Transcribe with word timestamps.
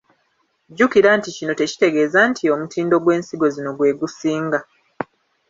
Jjukira 0.69 1.09
nti 1.17 1.29
kino 1.37 1.53
tekitegeeza 1.59 2.19
nti 2.31 2.43
omutindo 2.53 2.95
gw’ensigo 3.03 3.45
zino 3.55 3.71
gwe 3.77 3.91
gusinga. 3.99 4.59